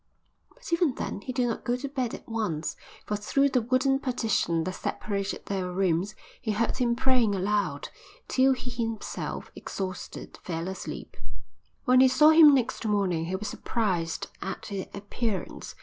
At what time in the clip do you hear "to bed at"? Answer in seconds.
1.75-2.27